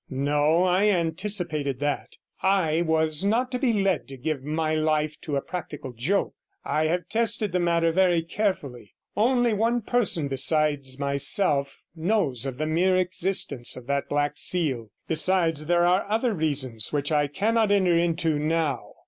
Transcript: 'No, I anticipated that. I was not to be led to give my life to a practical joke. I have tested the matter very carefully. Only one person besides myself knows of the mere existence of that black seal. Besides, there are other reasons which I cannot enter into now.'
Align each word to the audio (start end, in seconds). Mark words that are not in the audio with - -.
'No, 0.09 0.63
I 0.63 0.85
anticipated 0.89 1.77
that. 1.77 2.17
I 2.41 2.81
was 2.81 3.23
not 3.23 3.51
to 3.51 3.59
be 3.59 3.71
led 3.71 4.07
to 4.07 4.17
give 4.17 4.43
my 4.43 4.73
life 4.73 5.21
to 5.21 5.35
a 5.35 5.43
practical 5.43 5.93
joke. 5.93 6.33
I 6.65 6.85
have 6.87 7.07
tested 7.07 7.51
the 7.51 7.59
matter 7.59 7.91
very 7.91 8.23
carefully. 8.23 8.95
Only 9.15 9.53
one 9.53 9.81
person 9.83 10.27
besides 10.27 10.97
myself 10.97 11.83
knows 11.95 12.47
of 12.47 12.57
the 12.57 12.65
mere 12.65 12.95
existence 12.97 13.75
of 13.75 13.85
that 13.85 14.09
black 14.09 14.37
seal. 14.37 14.89
Besides, 15.07 15.67
there 15.67 15.85
are 15.85 16.03
other 16.09 16.33
reasons 16.33 16.91
which 16.91 17.11
I 17.11 17.27
cannot 17.27 17.71
enter 17.71 17.95
into 17.95 18.39
now.' 18.39 18.95